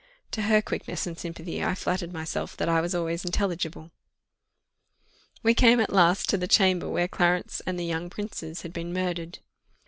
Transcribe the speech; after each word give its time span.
To 0.31 0.41
her 0.41 0.63
quickness 0.63 1.05
and 1.05 1.15
sympathy 1.15 1.63
I 1.63 1.75
flattered 1.75 2.11
myself 2.11 2.57
that 2.57 2.67
I 2.67 2.81
was 2.81 2.95
always 2.95 3.23
intelligible. 3.23 3.91
We 5.43 5.53
came 5.53 5.79
at 5.79 5.93
last 5.93 6.27
to 6.29 6.37
the 6.39 6.47
chamber 6.47 6.89
where 6.89 7.07
Clarence 7.07 7.61
and 7.67 7.79
the 7.79 7.85
young 7.85 8.09
princes 8.09 8.63
had 8.63 8.73
been 8.73 8.91
murdered. 8.93 9.37